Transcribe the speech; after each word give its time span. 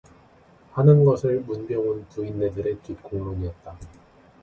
하는 0.71 1.05
것을 1.05 1.41
문병 1.41 1.87
온 1.87 2.07
부인네들의 2.09 2.77
뒷공론이었다. 2.81 3.77